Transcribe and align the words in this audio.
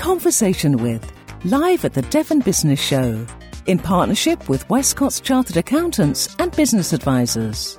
Conversation 0.00 0.78
with, 0.78 1.12
live 1.44 1.84
at 1.84 1.92
the 1.92 2.00
Devon 2.00 2.40
Business 2.40 2.80
Show, 2.80 3.26
in 3.66 3.78
partnership 3.78 4.48
with 4.48 4.66
Westcott's 4.70 5.20
Chartered 5.20 5.58
Accountants 5.58 6.34
and 6.38 6.50
Business 6.56 6.94
Advisors. 6.94 7.76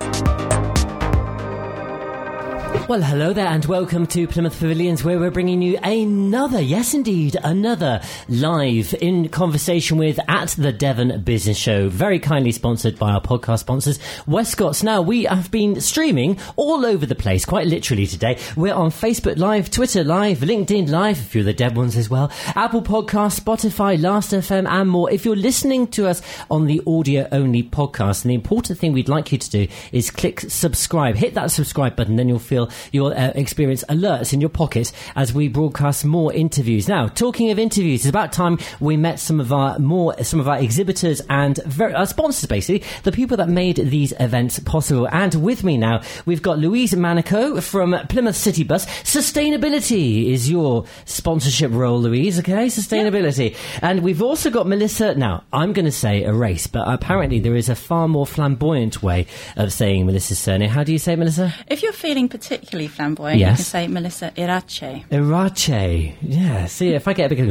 Well, 2.91 3.03
hello 3.03 3.31
there, 3.31 3.47
and 3.47 3.63
welcome 3.63 4.05
to 4.07 4.27
Plymouth 4.27 4.59
Pavilions, 4.59 5.01
where 5.01 5.17
we're 5.17 5.31
bringing 5.31 5.61
you 5.61 5.77
another, 5.81 6.59
yes, 6.59 6.93
indeed, 6.93 7.37
another 7.41 8.01
live 8.27 8.93
in 8.99 9.29
conversation 9.29 9.97
with 9.97 10.19
at 10.27 10.49
the 10.49 10.73
Devon 10.73 11.21
Business 11.21 11.57
Show. 11.57 11.87
Very 11.87 12.19
kindly 12.19 12.51
sponsored 12.51 12.99
by 12.99 13.11
our 13.11 13.21
podcast 13.21 13.59
sponsors, 13.59 13.97
Westcott's. 14.27 14.83
Now, 14.83 15.01
we 15.01 15.23
have 15.23 15.49
been 15.51 15.79
streaming 15.79 16.37
all 16.57 16.85
over 16.85 17.05
the 17.05 17.15
place, 17.15 17.45
quite 17.45 17.65
literally 17.65 18.05
today. 18.05 18.37
We're 18.57 18.73
on 18.73 18.89
Facebook 18.89 19.37
Live, 19.37 19.71
Twitter 19.71 20.03
Live, 20.03 20.39
LinkedIn 20.39 20.89
Live, 20.89 21.17
a 21.17 21.23
few 21.23 21.43
of 21.43 21.45
the 21.45 21.53
dead 21.53 21.77
ones 21.77 21.95
as 21.95 22.09
well, 22.09 22.29
Apple 22.57 22.81
Podcast, 22.81 23.39
Spotify, 23.39 24.01
Last 24.01 24.31
FM, 24.31 24.67
and 24.67 24.89
more. 24.89 25.09
If 25.09 25.23
you're 25.23 25.37
listening 25.37 25.87
to 25.91 26.09
us 26.09 26.21
on 26.49 26.65
the 26.65 26.81
audio 26.85 27.25
only 27.31 27.63
podcast, 27.63 28.25
and 28.25 28.31
the 28.31 28.35
important 28.35 28.79
thing 28.79 28.91
we'd 28.91 29.07
like 29.07 29.31
you 29.31 29.37
to 29.37 29.49
do 29.49 29.67
is 29.93 30.11
click 30.11 30.41
subscribe, 30.41 31.15
hit 31.15 31.35
that 31.35 31.51
subscribe 31.51 31.95
button, 31.95 32.17
then 32.17 32.27
you'll 32.27 32.37
feel 32.37 32.69
you'll 32.91 33.13
uh, 33.13 33.31
experience 33.35 33.83
alerts 33.89 34.33
in 34.33 34.41
your 34.41 34.49
pockets 34.49 34.93
as 35.15 35.33
we 35.33 35.47
broadcast 35.47 36.05
more 36.05 36.33
interviews. 36.33 36.87
Now, 36.87 37.07
talking 37.07 37.51
of 37.51 37.59
interviews, 37.59 38.01
it's 38.01 38.09
about 38.09 38.31
time 38.33 38.57
we 38.79 38.97
met 38.97 39.19
some 39.19 39.39
of 39.39 39.51
our 39.51 39.79
more 39.79 40.15
some 40.23 40.39
of 40.39 40.47
our 40.47 40.59
exhibitors 40.59 41.21
and 41.29 41.57
very, 41.65 41.93
our 41.93 42.05
sponsors, 42.05 42.47
basically 42.47 42.87
the 43.03 43.11
people 43.11 43.37
that 43.37 43.49
made 43.49 43.77
these 43.77 44.13
events 44.19 44.59
possible. 44.59 45.07
And 45.11 45.33
with 45.35 45.63
me 45.63 45.77
now, 45.77 46.01
we've 46.25 46.41
got 46.41 46.59
Louise 46.59 46.93
Manico 46.93 47.61
from 47.61 47.95
Plymouth 48.07 48.35
City 48.35 48.63
Bus. 48.63 48.85
Sustainability 49.03 50.31
is 50.31 50.49
your 50.49 50.85
sponsorship 51.05 51.71
role, 51.71 51.99
Louise. 51.99 52.39
Okay, 52.39 52.67
sustainability, 52.67 53.55
and 53.81 54.03
we've 54.03 54.21
also 54.21 54.49
got 54.49 54.67
Melissa. 54.67 55.15
Now, 55.15 55.43
I'm 55.53 55.73
going 55.73 55.85
to 55.85 55.91
say 55.91 56.23
a 56.23 56.33
race, 56.33 56.67
but 56.67 56.87
apparently 56.87 57.39
there 57.39 57.55
is 57.55 57.69
a 57.69 57.75
far 57.75 58.07
more 58.07 58.25
flamboyant 58.25 59.03
way 59.03 59.27
of 59.55 59.73
saying 59.73 60.05
Melissa's 60.05 60.39
surname. 60.39 60.69
How 60.69 60.83
do 60.83 60.91
you 60.91 60.99
say, 60.99 61.15
Melissa? 61.15 61.53
If 61.67 61.83
you're 61.83 61.93
feeling 61.93 62.29
particularly 62.71 62.87
flamboyant, 62.87 63.39
Yes. 63.39 63.49
you 63.51 63.55
can 63.57 63.63
say 63.65 63.87
Melissa 63.87 64.31
Irache. 64.37 65.03
Irache. 65.09 66.15
Yeah, 66.21 66.65
see, 66.67 66.89
if 66.93 67.07
I 67.07 67.13
get 67.13 67.31
a 67.31 67.35
big. 67.35 67.41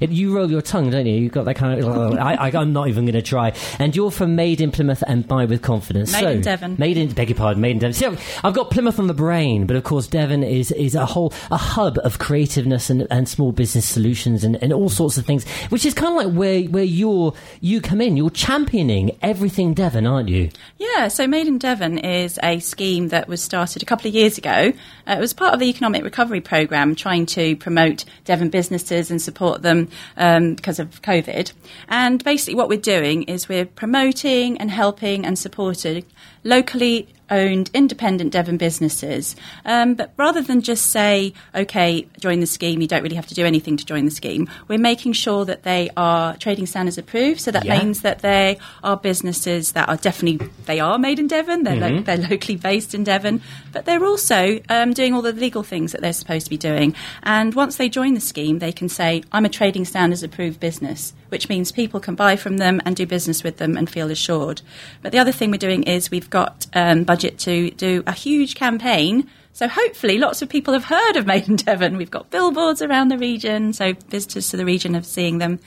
It, 0.00 0.10
you 0.10 0.34
roll 0.34 0.50
your 0.50 0.62
tongue, 0.62 0.90
don't 0.90 1.04
you? 1.06 1.14
You've 1.14 1.32
got 1.32 1.44
that 1.44 1.54
kind 1.56 1.78
of. 1.78 1.86
Oh, 1.86 2.16
I, 2.16 2.48
I, 2.48 2.58
I'm 2.58 2.72
not 2.72 2.88
even 2.88 3.04
going 3.04 3.14
to 3.14 3.22
try. 3.22 3.52
And 3.78 3.94
you're 3.94 4.10
from 4.10 4.36
Made 4.36 4.60
in 4.60 4.70
Plymouth 4.70 5.02
and 5.06 5.26
Buy 5.28 5.44
with 5.44 5.60
Confidence. 5.62 6.12
Made 6.12 6.20
so, 6.20 6.30
in 6.30 6.40
Devon. 6.40 6.76
Made 6.78 6.96
in, 6.96 7.12
beg 7.12 7.28
your 7.28 7.36
pardon, 7.36 7.60
Made 7.60 7.72
in 7.72 7.78
Devon. 7.80 7.92
See, 7.94 8.06
I've- 8.06 8.18
I've 8.42 8.54
got 8.54 8.70
Plymouth 8.70 8.98
on 8.98 9.06
the 9.06 9.14
brain, 9.14 9.66
but 9.66 9.76
of 9.76 9.84
course, 9.84 10.06
Devon 10.06 10.42
is, 10.42 10.72
is 10.72 10.94
a 10.94 11.04
whole 11.04 11.32
a 11.50 11.56
hub 11.56 11.98
of 11.98 12.18
creativeness 12.18 12.88
and, 12.90 13.06
and 13.10 13.28
small 13.28 13.52
business 13.52 13.86
solutions 13.86 14.44
and, 14.44 14.56
and 14.62 14.72
all 14.72 14.88
sorts 14.88 15.18
of 15.18 15.26
things, 15.26 15.46
which 15.68 15.84
is 15.84 15.92
kind 15.94 16.12
of 16.18 16.26
like 16.26 16.34
where, 16.38 16.62
where 16.64 16.84
you're, 16.84 17.34
you 17.60 17.80
come 17.80 18.00
in. 18.00 18.16
You're 18.16 18.30
championing 18.30 19.16
everything 19.22 19.74
Devon, 19.74 20.06
aren't 20.06 20.28
you? 20.28 20.50
Yeah, 20.78 21.08
so 21.08 21.26
Made 21.26 21.46
in 21.48 21.58
Devon 21.58 21.98
is 21.98 22.38
a 22.42 22.58
scheme 22.60 23.08
that 23.08 23.28
was 23.28 23.42
started 23.42 23.82
a 23.82 23.86
couple 23.86 24.08
of 24.08 24.14
years 24.14 24.19
ago. 24.38 24.72
Uh, 25.06 25.14
it 25.16 25.20
was 25.20 25.32
part 25.32 25.54
of 25.54 25.60
the 25.60 25.68
Economic 25.68 26.04
Recovery 26.04 26.40
Programme, 26.40 26.94
trying 26.94 27.26
to 27.26 27.56
promote 27.56 28.04
Devon 28.24 28.50
businesses 28.50 29.10
and 29.10 29.20
support 29.20 29.62
them 29.62 29.88
um, 30.16 30.54
because 30.54 30.78
of 30.78 31.02
COVID. 31.02 31.52
And 31.88 32.22
basically, 32.22 32.54
what 32.54 32.68
we're 32.68 32.80
doing 32.80 33.24
is 33.24 33.48
we're 33.48 33.66
promoting 33.66 34.58
and 34.58 34.70
helping 34.70 35.24
and 35.24 35.38
supporting 35.38 36.04
locally 36.44 37.08
owned 37.30 37.70
independent 37.74 38.32
Devon 38.32 38.56
businesses. 38.56 39.36
Um, 39.64 39.94
but 39.94 40.12
rather 40.16 40.42
than 40.42 40.60
just 40.60 40.86
say, 40.86 41.32
okay, 41.54 42.06
join 42.18 42.40
the 42.40 42.46
scheme, 42.46 42.80
you 42.80 42.86
don't 42.88 43.02
really 43.02 43.16
have 43.16 43.26
to 43.28 43.34
do 43.34 43.44
anything 43.46 43.76
to 43.76 43.84
join 43.86 44.04
the 44.04 44.10
scheme, 44.10 44.48
we're 44.68 44.78
making 44.78 45.12
sure 45.12 45.44
that 45.44 45.62
they 45.62 45.90
are 45.96 46.36
trading 46.36 46.66
standards 46.66 46.98
approved. 46.98 47.40
So 47.40 47.50
that 47.50 47.64
Yeah. 47.64 47.78
means 47.78 48.02
that 48.02 48.20
they 48.20 48.58
are 48.82 48.96
businesses 48.96 49.72
that 49.72 49.88
are 49.88 49.96
definitely, 49.96 50.48
they 50.66 50.80
are 50.80 50.98
made 50.98 51.18
in 51.18 51.26
Devon, 51.28 51.62
they're, 51.62 51.76
lo- 51.76 52.00
they're 52.00 52.16
locally 52.16 52.56
based 52.56 52.94
in 52.94 53.04
Devon, 53.04 53.40
but 53.72 53.84
they're 53.84 54.04
also 54.04 54.58
um, 54.68 54.92
doing 54.92 55.14
all 55.14 55.22
the 55.22 55.32
legal 55.32 55.62
things 55.62 55.92
that 55.92 56.00
they're 56.00 56.12
supposed 56.12 56.46
to 56.46 56.50
be 56.50 56.56
doing. 56.56 56.94
And 57.22 57.54
once 57.54 57.76
they 57.76 57.88
join 57.88 58.14
the 58.14 58.20
scheme, 58.20 58.58
they 58.58 58.72
can 58.72 58.88
say, 58.88 59.22
I'm 59.32 59.44
a 59.44 59.48
trading 59.48 59.84
standards 59.84 60.22
approved 60.22 60.58
business, 60.58 61.12
which 61.28 61.48
means 61.48 61.70
people 61.70 62.00
can 62.00 62.14
buy 62.14 62.36
from 62.36 62.56
them 62.56 62.80
and 62.84 62.96
do 62.96 63.06
business 63.06 63.44
with 63.44 63.58
them 63.58 63.76
and 63.76 63.88
feel 63.88 64.10
assured. 64.10 64.62
But 65.02 65.12
the 65.12 65.18
other 65.18 65.32
thing 65.32 65.50
we're 65.50 65.58
doing 65.58 65.84
is 65.84 66.10
we've 66.10 66.30
got 66.30 66.66
um, 66.74 67.04
budget 67.04 67.19
to 67.20 67.70
do 67.70 68.02
a 68.06 68.12
huge 68.12 68.54
campaign. 68.54 69.28
So 69.52 69.68
hopefully, 69.68 70.18
lots 70.18 70.42
of 70.42 70.48
people 70.48 70.74
have 70.74 70.84
heard 70.84 71.16
of 71.16 71.26
Made 71.26 71.48
in 71.48 71.56
Devon. 71.56 71.96
We've 71.96 72.10
got 72.10 72.30
billboards 72.30 72.82
around 72.82 73.08
the 73.08 73.18
region, 73.18 73.72
so 73.72 73.94
visitors 74.08 74.50
to 74.50 74.56
the 74.56 74.64
region 74.64 74.94
are 74.96 75.02
seeing 75.02 75.38
them. 75.38 75.58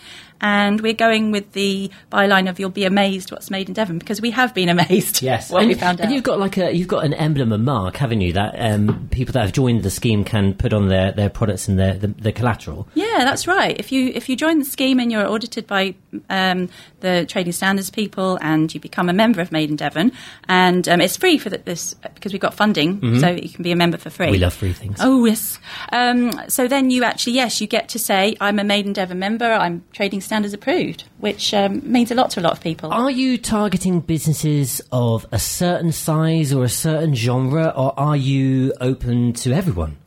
And 0.42 0.82
we're 0.82 0.94
going 0.94 1.32
with 1.32 1.52
the 1.54 1.90
byline 2.12 2.50
of 2.50 2.60
"You'll 2.60 2.70
be 2.70 2.86
amazed 2.86 3.32
what's 3.32 3.50
made 3.50 3.68
in 3.68 3.74
Devon" 3.74 4.00
because 4.00 4.22
we 4.22 4.32
have 4.32 4.54
been 4.54 4.70
amazed. 4.78 5.22
Yes, 5.22 5.50
what 5.50 5.62
and, 5.62 5.70
we 5.70 5.76
found 5.76 6.02
out. 6.02 6.06
and 6.06 6.14
you've 6.14 6.24
got 6.24 6.40
like 6.40 6.58
a 6.58 6.76
you've 6.76 6.88
got 6.88 7.06
an 7.06 7.14
emblem, 7.14 7.52
a 7.52 7.58
mark, 7.58 7.98
haven't 7.98 8.22
you? 8.22 8.34
That 8.34 8.56
um, 8.58 9.08
people 9.12 9.34
that 9.34 9.42
have 9.42 9.54
joined 9.54 9.84
the 9.84 9.90
scheme 9.90 10.24
can 10.24 10.54
put 10.54 10.74
on 10.74 10.88
their, 10.88 11.12
their 11.12 11.30
products 11.30 11.68
and 11.68 11.80
their 11.80 11.94
the, 11.96 12.08
the 12.08 12.32
collateral. 12.32 12.88
Yeah, 12.94 13.20
that's 13.20 13.48
right. 13.48 13.78
If 13.80 13.92
you 13.92 14.12
if 14.14 14.30
you 14.30 14.36
join 14.36 14.60
the 14.60 14.66
scheme 14.66 15.00
and 15.00 15.12
you're 15.12 15.28
audited 15.28 15.68
by 15.68 15.96
um, 16.30 16.70
the 17.00 17.26
trading 17.28 17.54
standards 17.54 17.90
people 17.90 18.38
and 18.42 18.74
you 18.74 18.80
become 18.80 19.10
a 19.10 19.14
member 19.14 19.42
of 19.42 19.52
Made 19.52 19.70
in 19.70 19.76
Devon, 19.76 20.12
and 20.48 20.88
um, 20.88 21.02
it's 21.02 21.18
free 21.18 21.38
for 21.38 21.50
the, 21.50 21.58
this 21.58 21.94
because 21.94 22.34
we've 22.34 22.42
got 22.42 22.54
funding, 22.54 23.20
so 23.20 23.30
you 23.30 23.50
can 23.50 23.64
be 23.64 23.72
a 23.72 23.76
member 23.76 23.98
for 23.98 24.10
free. 24.10 24.28
Mm-hmm. 24.28 24.32
We 24.32 24.40
love 24.40 24.54
free 24.54 24.74
things. 24.74 24.98
Oh 25.00 25.26
yes. 25.26 25.60
Um, 25.92 26.32
so 26.50 26.68
then 26.68 26.90
you 26.90 27.04
actually 27.04 27.34
yes 27.34 27.62
you 27.62 27.68
get 27.68 27.90
to 27.90 28.00
say 28.00 28.36
I'm 28.40 28.60
a 28.60 28.64
Made 28.64 28.86
in 28.86 28.94
Devon 28.94 29.20
member. 29.20 29.46
I'm 29.46 29.84
trading 29.94 30.22
standards 30.24 30.54
approved, 30.54 31.04
which 31.20 31.54
um, 31.54 31.82
means 31.84 32.12
a 32.12 32.16
lot 32.16 32.32
to 32.32 32.40
a 32.40 32.44
lot 32.44 32.54
of 32.54 32.62
people. 32.62 32.92
Are 32.92 33.12
you 33.12 33.38
targeting 33.38 34.00
businesses 34.00 34.82
of 34.92 35.26
a 35.32 35.40
certain 35.40 35.92
size 35.92 36.54
or 36.54 36.64
a 36.64 36.70
certain 36.70 37.14
genre, 37.16 37.74
or 37.76 37.94
are 38.00 38.18
you 38.18 38.74
open 38.82 39.34
to 39.34 39.54
everyone? 39.54 39.98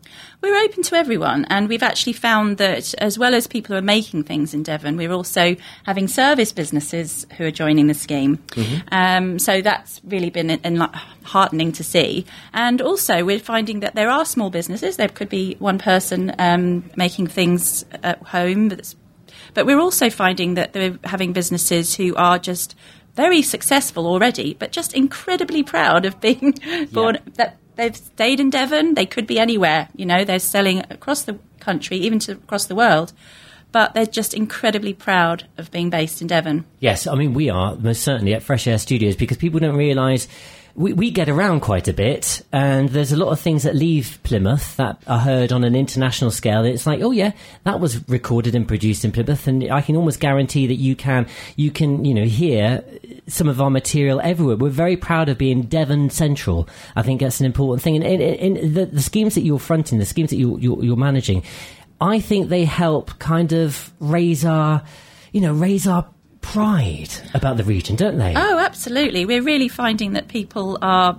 We're 0.43 0.65
open 0.65 0.83
to 0.85 0.97
everyone, 0.97 1.47
and 1.47 1.67
we've 1.69 1.83
actually 1.83 2.13
found 2.13 2.59
that 2.59 2.95
as 2.99 3.19
well 3.19 3.35
as 3.35 3.47
people 3.47 3.75
who 3.75 3.79
are 3.79 3.83
making 3.83 4.25
things 4.25 4.55
in 4.55 4.63
Devon, 4.63 4.97
we're 4.97 5.11
also 5.11 5.57
having 5.85 6.09
service 6.09 6.53
businesses 6.53 7.27
who 7.37 7.45
are 7.45 7.51
joining 7.51 7.87
the 7.87 7.95
scheme. 7.95 8.39
Um, 8.93 9.39
so 9.39 9.63
that's 9.63 10.01
really 10.05 10.31
been 10.31 10.51
en- 10.51 10.91
heartening 11.25 11.73
to 11.73 11.83
see. 11.83 12.27
And 12.53 12.81
also, 12.83 13.25
we're 13.25 13.41
finding 13.41 13.81
that 13.81 13.95
there 13.95 14.11
are 14.11 14.25
small 14.25 14.51
businesses. 14.51 14.99
There 14.99 15.09
could 15.09 15.31
be 15.31 15.57
one 15.59 15.79
person 15.79 16.33
um, 16.39 16.91
making 16.97 17.29
things 17.29 17.85
at 18.03 18.23
home, 18.23 18.69
but, 18.69 18.95
but 19.57 19.65
we're 19.65 19.81
also 19.81 20.11
finding 20.11 20.53
that 20.55 20.75
we're 20.75 20.99
having 21.03 21.33
businesses 21.33 21.95
who 21.95 22.15
are 22.15 22.39
just 22.39 22.77
very 23.15 23.41
successful 23.41 24.07
already, 24.07 24.53
but 24.53 24.71
just 24.71 24.93
incredibly 24.93 25.63
proud 25.63 26.05
of 26.05 26.21
being 26.21 26.55
born 26.93 27.17
that 27.37 27.57
they've 27.77 27.97
stayed 27.97 28.39
in 28.39 28.51
Devon. 28.51 28.93
They 28.93 29.07
could 29.07 29.27
be 29.27 29.39
anywhere. 29.39 29.89
You 29.97 30.05
know, 30.05 30.25
they're 30.25 30.41
selling 30.41 30.81
across 30.91 31.23
the 31.23 31.39
country, 31.59 31.97
even 31.97 32.19
to 32.21 32.33
across 32.33 32.67
the 32.67 32.75
world. 32.75 33.15
But 33.73 33.95
they're 33.95 34.05
just 34.05 34.35
incredibly 34.35 34.93
proud 34.93 35.47
of 35.57 35.71
being 35.71 35.89
based 35.89 36.21
in 36.21 36.27
Devon. 36.27 36.67
Yes, 36.81 37.07
I 37.07 37.15
mean 37.15 37.33
we 37.33 37.49
are 37.49 37.77
most 37.77 38.03
certainly 38.03 38.35
at 38.35 38.43
Fresh 38.43 38.67
Air 38.67 38.79
Studios 38.79 39.17
because 39.17 39.39
people 39.39 39.59
don't 39.59 39.77
realise 39.77 40.29
we, 40.77 40.93
we 40.93 41.11
get 41.11 41.31
around 41.31 41.61
quite 41.61 41.89
a 41.89 41.93
bit, 41.95 42.43
and 42.53 42.91
there's 42.91 43.11
a 43.11 43.17
lot 43.17 43.31
of 43.31 43.41
things 43.41 43.63
that 43.63 43.75
leave 43.75 44.19
Plymouth 44.25 44.77
that 44.77 45.03
are 45.07 45.19
heard 45.19 45.51
on 45.51 45.65
an 45.65 45.75
international 45.75 46.31
scale. 46.31 46.65
It's 46.67 46.87
like, 46.87 47.01
oh 47.01 47.13
yeah, 47.13 47.33
that 47.65 47.81
was 47.81 48.07
recorded 48.11 48.55
and 48.55 48.69
produced 48.69 49.05
in 49.05 49.11
Plymouth, 49.11 49.47
and 49.47 49.71
I 49.73 49.81
can 49.81 49.97
almost 49.97 50.21
guarantee 50.21 50.67
that 50.67 50.75
you 50.75 50.95
can 50.95 51.27
you 51.57 51.71
can 51.71 52.05
you 52.05 52.13
know 52.13 52.25
hear 52.25 52.85
some 53.27 53.49
of 53.49 53.61
our 53.61 53.71
material 53.71 54.21
everywhere. 54.23 54.57
We're 54.57 54.69
very 54.69 54.99
proud 54.99 55.31
of 55.31 55.39
being 55.39 55.63
Devon 55.63 56.11
Central. 56.11 56.69
I 56.95 57.03
think 57.03 57.23
that's 57.23 57.41
an 57.41 57.47
important 57.47 57.83
thing, 57.83 57.97
and 57.97 58.05
in, 58.23 58.75
the, 58.75 58.85
the 58.85 59.03
schemes 59.03 59.35
that 59.35 59.43
you're 59.43 59.59
fronting, 59.59 59.99
the 59.99 60.05
schemes 60.05 60.29
that 60.31 60.37
you, 60.37 60.59
you're, 60.59 60.85
you're 60.85 60.97
managing, 60.97 61.43
I 62.03 62.21
think 62.21 62.51
they 62.51 62.67
help 62.67 63.19
kind 63.19 63.53
of 63.55 63.93
raise 63.99 64.45
our 64.45 64.83
you 65.33 65.41
know 65.41 65.55
raise 65.55 65.87
our 65.87 66.07
pride 66.53 67.09
about 67.35 67.57
the 67.57 67.65
region, 67.65 67.97
don't 67.97 68.19
they? 68.19 68.33
Oh, 68.37 68.59
absolutely. 68.59 69.25
We're 69.27 69.43
really 69.43 69.69
finding 69.69 70.13
that 70.15 70.29
people 70.29 70.79
are. 70.83 71.19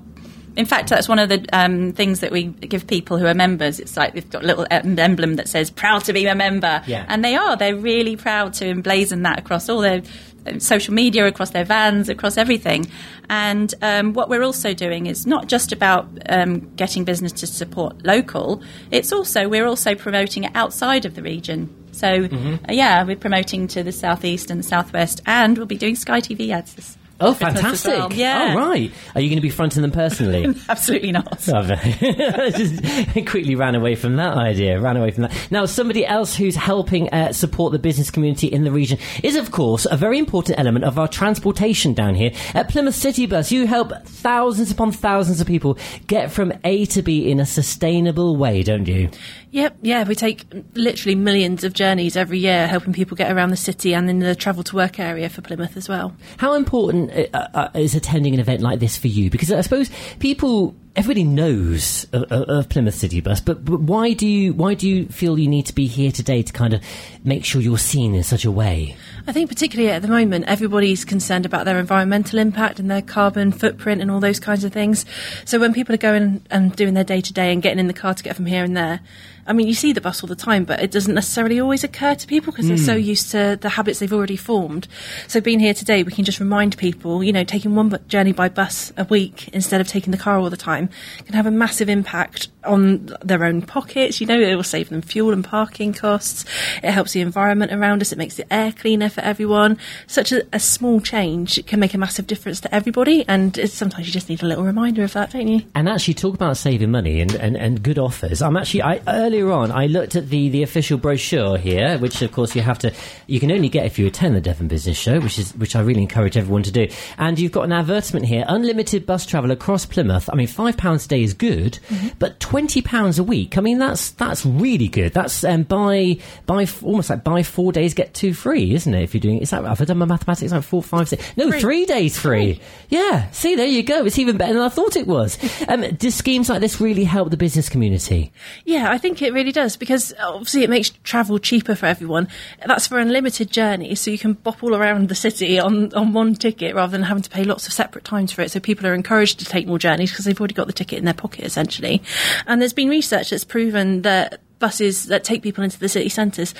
In 0.56 0.66
fact, 0.66 0.90
that's 0.90 1.08
one 1.08 1.20
of 1.20 1.30
the 1.30 1.46
um, 1.54 1.92
things 1.94 2.22
that 2.22 2.32
we 2.32 2.46
give 2.46 2.88
people 2.88 3.18
who 3.20 3.28
are 3.28 3.36
members. 3.36 3.80
It's 3.80 3.96
like 3.96 4.14
they've 4.16 4.28
got 4.30 4.44
a 4.44 4.48
little 4.48 4.66
emblem 4.72 5.36
that 5.36 5.48
says 5.48 5.70
"proud 5.70 6.06
to 6.06 6.14
be 6.14 6.26
a 6.26 6.34
member," 6.34 6.82
Yeah. 6.88 7.06
and 7.08 7.24
they 7.24 7.36
are. 7.36 7.56
They're 7.58 7.76
really 7.76 8.16
proud 8.16 8.54
to 8.56 8.66
emblazon 8.66 9.24
that 9.24 9.38
across 9.38 9.70
all 9.70 9.82
their 9.82 10.02
uh, 10.48 10.58
social 10.60 10.94
media, 10.96 11.28
across 11.28 11.52
their 11.52 11.66
vans, 11.66 12.10
across 12.10 12.38
everything. 12.38 12.88
And 13.30 13.72
um, 13.84 14.14
what 14.14 14.30
we're 14.30 14.42
also 14.44 14.74
doing 14.74 15.06
is 15.06 15.28
not 15.28 15.48
just 15.48 15.72
about 15.72 16.08
um, 16.30 16.74
getting 16.76 17.04
business 17.04 17.34
to 17.34 17.48
support 17.48 18.04
local. 18.06 18.64
It's 18.90 19.12
also 19.12 19.48
we're 19.48 19.68
also 19.68 19.94
promoting 19.94 20.46
it 20.46 20.52
outside 20.56 21.06
of 21.06 21.14
the 21.14 21.22
region. 21.22 21.70
So 21.98 22.28
uh, 22.70 22.72
yeah, 22.72 23.04
we're 23.04 23.16
promoting 23.16 23.68
to 23.70 23.84
the 23.84 23.92
southeast 23.92 24.52
and 24.52 24.60
the 24.60 24.68
southwest, 24.68 25.22
and 25.26 25.58
we'll 25.58 25.68
be 25.68 25.78
doing 25.78 25.96
Sky 25.96 26.22
TV 26.22 26.50
ads 26.50 26.74
this 26.76 26.98
Oh, 27.20 27.34
fantastic! 27.34 27.94
well. 27.94 28.14
Yeah. 28.14 28.54
Oh, 28.54 28.58
right. 28.58 28.92
Are 29.16 29.22
you 29.22 29.30
going 29.30 29.38
to 29.38 29.42
be 29.42 29.50
fronting 29.50 29.82
them 29.82 29.92
personally? 29.92 30.56
Absolutely 30.70 31.12
not. 31.12 31.48
Oh, 31.58 31.64
Just 32.52 32.84
quickly 33.28 33.56
ran 33.56 33.74
away 33.74 33.96
from 33.96 34.18
that 34.18 34.38
idea. 34.38 34.80
Ran 34.80 34.98
away 34.98 35.12
from 35.12 35.24
that. 35.24 35.48
Now, 35.50 35.66
somebody 35.66 36.06
else 36.06 36.36
who's 36.36 36.56
helping 36.56 37.10
uh, 37.10 37.32
support 37.32 37.72
the 37.72 37.80
business 37.80 38.12
community 38.12 38.48
in 38.48 38.64
the 38.64 38.72
region 38.72 39.00
is, 39.24 39.36
of 39.36 39.52
course, 39.52 39.88
a 39.90 39.98
very 39.98 40.20
important 40.20 40.60
element 40.60 40.86
of 40.86 41.00
our 41.00 41.08
transportation 41.08 41.94
down 41.94 42.16
here. 42.16 42.32
At 42.54 42.70
Plymouth 42.70 42.96
City 42.96 43.26
Bus, 43.26 43.52
you 43.52 43.66
help 43.66 43.92
thousands 44.06 44.72
upon 44.72 44.92
thousands 44.92 45.42
of 45.42 45.48
people 45.48 45.78
get 46.06 46.32
from 46.32 46.54
A 46.64 46.86
to 46.88 47.02
B 47.02 47.32
in 47.32 47.40
a 47.40 47.46
sustainable 47.46 48.36
way, 48.36 48.62
don't 48.62 48.88
you? 48.88 49.10
Yep, 49.52 49.78
yeah, 49.82 50.04
we 50.04 50.14
take 50.14 50.46
literally 50.74 51.16
millions 51.16 51.64
of 51.64 51.74
journeys 51.74 52.18
every 52.18 52.38
year 52.38 52.68
helping 52.68 52.94
people 52.94 53.16
get 53.16 53.32
around 53.32 53.50
the 53.50 53.58
city 53.58 53.94
and 53.96 54.10
in 54.10 54.20
the 54.20 54.36
travel 54.36 54.64
to 54.64 54.76
work 54.76 55.00
area 55.00 55.30
for 55.30 55.42
Plymouth 55.42 55.78
as 55.78 55.88
well. 55.88 56.16
How 56.38 56.54
important 56.54 57.07
uh, 57.12 57.48
uh, 57.54 57.70
is 57.76 57.96
attending 57.96 58.34
an 58.34 58.40
event 58.40 58.62
like 58.62 58.80
this 58.80 58.98
for 58.98 59.08
you? 59.08 59.30
Because 59.30 59.52
I 59.52 59.62
suppose 59.62 59.90
people, 60.20 60.76
everybody 60.98 61.24
knows 61.24 62.08
of, 62.12 62.24
of 62.32 62.70
Plymouth 62.70 62.96
City 62.96 63.22
Bus, 63.22 63.40
but, 63.40 63.64
but 63.64 63.80
why 63.80 64.14
do 64.14 64.28
you 64.28 64.54
why 64.54 64.74
do 64.74 64.90
you 64.90 65.06
feel 65.08 65.38
you 65.38 65.48
need 65.48 65.68
to 65.68 65.76
be 65.76 65.86
here 65.86 66.12
today 66.12 66.42
to 66.42 66.52
kind 66.52 66.74
of 66.74 66.82
make 67.24 67.46
sure 67.46 67.62
you're 67.62 67.78
seen 67.78 68.16
in 68.16 68.24
such 68.24 68.44
a 68.44 68.52
way? 68.52 68.98
I 69.28 69.32
think 69.32 69.50
particularly 69.50 69.92
at 69.92 70.02
the 70.02 70.08
moment, 70.08 70.46
everybody's 70.48 71.06
concerned 71.06 71.46
about 71.46 71.66
their 71.66 71.80
environmental 71.80 72.40
impact 72.40 72.80
and 72.80 72.90
their 72.90 73.04
carbon 73.04 73.52
footprint 73.52 74.02
and 74.02 74.10
all 74.10 74.20
those 74.20 74.40
kinds 74.40 74.64
of 74.64 74.74
things. 74.74 75.06
So 75.46 75.60
when 75.60 75.74
people 75.74 75.94
are 75.94 76.00
going 76.00 76.42
and 76.50 76.76
doing 76.76 76.96
their 76.96 77.04
day 77.04 77.22
to 77.22 77.34
day 77.34 77.54
and 77.54 77.62
getting 77.62 77.80
in 77.80 77.88
the 77.88 77.94
car 77.94 78.16
to 78.16 78.24
get 78.24 78.36
from 78.36 78.48
here 78.48 78.64
and 78.64 78.76
there, 78.76 79.02
I 79.46 79.54
mean, 79.54 79.68
you 79.68 79.76
see 79.76 79.94
the 79.94 80.02
bus 80.02 80.22
all 80.24 80.28
the 80.28 80.36
time, 80.36 80.66
but 80.66 80.82
it 80.82 80.92
doesn't 80.92 81.14
necessarily 81.14 81.60
always 81.62 81.84
occur 81.86 82.16
to 82.16 82.28
people 82.28 82.52
because 82.52 82.68
they're 82.68 82.78
so 82.78 82.96
hmm. 82.96 83.02
used 83.02 83.32
to 83.32 83.58
the 83.60 83.70
habits 83.70 84.00
they've 84.00 84.12
already 84.12 84.36
formed. 84.36 84.90
So 85.28 85.40
being 85.40 85.62
here 85.62 85.74
today, 85.74 86.04
we 86.04 86.12
can 86.12 86.26
just 86.26 86.42
remind 86.42 86.78
people, 86.78 87.24
you 87.24 87.32
know, 87.32 87.46
taking 87.46 87.74
one 87.74 87.98
journey 88.10 88.34
by 88.34 88.50
bus 88.50 88.92
a 88.98 89.06
week 89.06 89.48
instead 89.50 89.80
of 89.80 89.88
taking 89.88 90.12
the 90.12 90.18
car 90.18 90.38
all 90.38 90.50
the 90.50 90.58
time 90.58 90.87
can 91.26 91.34
have 91.34 91.46
a 91.46 91.52
massive 91.52 91.90
impact 91.90 92.50
on 92.64 93.10
their 93.24 93.44
own 93.44 93.62
pockets. 93.62 94.20
You 94.20 94.28
know, 94.28 94.40
it 94.40 94.56
will 94.56 94.64
save 94.64 94.90
them 94.90 95.02
fuel 95.02 95.34
and 95.34 95.44
parking 95.44 95.94
costs. 95.94 96.46
It 96.84 96.92
helps 96.92 97.14
the 97.14 97.22
environment 97.22 97.72
around 97.72 98.02
us. 98.02 98.12
It 98.12 98.18
makes 98.18 98.36
the 98.36 98.52
air 98.54 98.72
cleaner 98.72 99.10
for 99.10 99.22
everyone. 99.22 99.78
Such 100.08 100.32
a, 100.32 100.44
a 100.54 100.60
small 100.60 101.02
change 101.02 101.66
can 101.66 101.80
make 101.80 101.94
a 101.94 101.98
massive 101.98 102.28
difference 102.28 102.60
to 102.62 102.74
everybody. 102.74 103.26
And 103.28 103.70
sometimes 103.70 104.08
you 104.08 104.14
just 104.14 104.30
need 104.30 104.44
a 104.44 104.46
little 104.46 104.64
reminder 104.64 105.04
of 105.04 105.14
that, 105.14 105.32
don't 105.32 105.48
you? 105.48 105.62
And 105.76 105.88
actually, 105.90 106.16
talk 106.16 106.36
about 106.36 106.58
saving 106.58 106.92
money 106.92 107.22
and, 107.22 107.34
and, 107.36 107.56
and 107.58 107.82
good 107.82 108.00
offers. 108.00 108.42
I'm 108.42 108.58
actually 108.58 108.84
I, 108.84 109.02
earlier 109.08 109.52
on 109.52 109.72
I 109.72 109.88
looked 109.88 110.16
at 110.16 110.30
the, 110.30 110.50
the 110.50 110.64
official 110.64 110.98
brochure 110.98 111.58
here, 111.58 111.98
which 111.98 112.22
of 112.22 112.32
course 112.32 112.56
you 112.56 112.62
have 112.62 112.80
to 112.80 112.94
you 113.28 113.40
can 113.40 113.52
only 113.52 113.70
get 113.70 113.86
if 113.86 114.00
you 114.00 114.08
attend 114.08 114.36
the 114.36 114.42
Devon 114.42 114.68
Business 114.68 114.98
Show, 114.98 115.20
which 115.20 115.40
is 115.40 115.56
which 115.56 115.76
I 115.76 115.82
really 115.82 116.02
encourage 116.02 116.38
everyone 116.38 116.64
to 116.64 116.72
do. 116.72 116.88
And 117.18 117.40
you've 117.40 117.52
got 117.52 117.64
an 117.64 117.72
advertisement 117.72 118.26
here: 118.26 118.46
unlimited 118.48 119.06
bus 119.06 119.26
travel 119.26 119.52
across 119.52 119.86
Plymouth. 119.86 120.30
I 120.32 120.36
mean, 120.36 120.48
five 120.48 120.77
pounds 120.78 121.06
a 121.06 121.10
day 121.10 121.24
is 121.24 121.34
good, 121.34 121.80
but 122.20 122.40
twenty 122.40 122.82
pounds 122.82 123.20
a 123.20 123.24
week. 123.24 123.58
I 123.58 123.62
mean, 123.62 123.80
that's 123.80 124.12
that's 124.12 124.46
really 124.46 124.88
good. 124.88 125.14
That's 125.14 125.44
um, 125.44 125.64
buy 125.64 126.18
buy 126.46 126.68
almost 126.82 127.10
like 127.10 127.24
buy 127.24 127.44
four 127.44 127.72
days 127.72 127.94
get 127.94 128.14
two 128.14 128.34
free, 128.34 128.74
isn't 128.74 128.94
it? 128.94 129.04
If 129.04 129.14
you're 129.14 129.22
doing 129.22 129.40
is 129.40 129.50
that 129.50 129.64
have 129.64 129.82
I 129.82 129.86
done 129.86 129.98
my 129.98 130.06
mathematics? 130.06 130.52
Like 130.52 130.64
four, 130.64 130.82
five, 130.84 131.10
six? 131.10 131.24
No, 131.38 131.50
Three. 131.52 131.60
three 131.60 131.86
days 131.86 132.18
free. 132.18 132.60
Yeah, 132.90 133.30
see, 133.32 133.56
there 133.56 133.68
you 133.68 133.84
go. 133.84 134.06
It's 134.06 134.20
even 134.20 134.38
better 134.38 134.54
than 134.54 134.62
I 134.62 134.70
thought 134.70 134.96
it 134.96 135.08
was. 135.08 135.38
Um, 135.68 135.82
do 135.82 136.10
schemes 136.12 136.48
like 136.50 136.62
this 136.62 136.80
really 136.80 137.04
help 137.04 137.30
the 137.30 137.36
business 137.36 137.68
community? 137.68 138.32
Yeah, 138.64 138.90
I 138.90 138.98
think 138.98 139.22
it 139.22 139.34
really 139.34 139.52
does 139.52 139.76
because 139.76 140.14
obviously 140.18 140.64
it 140.64 140.70
makes 140.70 140.92
travel 141.04 141.40
cheaper 141.40 141.76
for 141.76 141.88
everyone. 141.88 142.30
That's 142.66 142.88
for 142.88 143.00
unlimited 143.00 143.52
journeys, 143.52 144.00
so 144.00 144.12
you 144.12 144.18
can 144.18 144.34
bop 144.34 144.64
all 144.64 144.76
around 144.76 145.10
the 145.10 145.16
city 145.16 145.60
on, 145.60 145.94
on 145.94 146.14
one 146.14 146.36
ticket 146.36 146.74
rather 146.74 146.92
than 146.92 147.04
having 147.04 147.24
to 147.24 147.30
pay 147.30 147.44
lots 147.44 147.68
of 147.68 147.74
separate 147.74 148.06
times 148.06 148.32
for 148.32 148.44
it. 148.44 148.52
So 148.52 148.60
people 148.62 148.88
are 148.88 148.94
encouraged 148.94 149.40
to 149.40 149.46
take 149.46 149.68
more 149.68 149.80
journeys 149.80 150.12
because 150.12 150.24
they've 150.24 150.40
already 150.40 150.54
got 150.54 150.67
the 150.68 150.74
ticket 150.74 151.00
in 151.00 151.06
their 151.06 151.14
pocket 151.14 151.46
essentially. 151.46 152.02
And 152.46 152.62
there's 152.62 152.74
been 152.74 152.90
research 152.90 153.32
that's 153.32 153.44
proven 153.44 154.04
that 154.04 154.42
buses 154.60 155.06
that 155.06 155.24
take 155.24 155.44
people 155.44 155.64
into 155.64 155.80
the 155.80 155.90
city 155.90 156.10
centres. 156.10 156.54